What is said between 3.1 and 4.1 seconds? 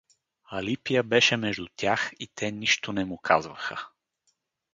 казваха.